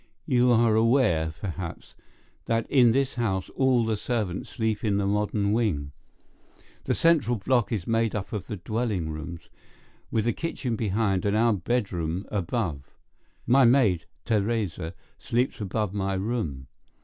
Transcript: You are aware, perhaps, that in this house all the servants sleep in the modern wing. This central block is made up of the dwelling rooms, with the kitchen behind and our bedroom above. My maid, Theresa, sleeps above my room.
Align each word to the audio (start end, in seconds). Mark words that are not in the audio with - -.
You 0.25 0.51
are 0.51 0.73
aware, 0.73 1.31
perhaps, 1.39 1.93
that 2.45 2.67
in 2.71 2.91
this 2.91 3.13
house 3.13 3.49
all 3.49 3.85
the 3.85 3.95
servants 3.95 4.49
sleep 4.49 4.83
in 4.83 4.97
the 4.97 5.05
modern 5.05 5.51
wing. 5.53 5.91
This 6.85 6.97
central 6.97 7.37
block 7.37 7.71
is 7.71 7.85
made 7.85 8.15
up 8.15 8.33
of 8.33 8.47
the 8.47 8.57
dwelling 8.57 9.09
rooms, 9.09 9.47
with 10.09 10.25
the 10.25 10.33
kitchen 10.33 10.75
behind 10.75 11.23
and 11.23 11.37
our 11.37 11.53
bedroom 11.53 12.25
above. 12.31 12.95
My 13.45 13.63
maid, 13.63 14.05
Theresa, 14.25 14.95
sleeps 15.19 15.61
above 15.61 15.93
my 15.93 16.15
room. 16.15 16.65